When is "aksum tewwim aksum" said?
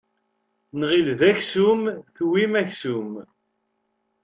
1.31-3.11